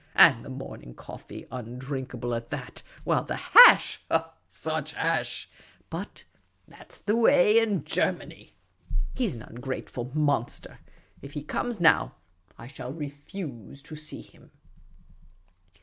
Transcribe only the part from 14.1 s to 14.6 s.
him."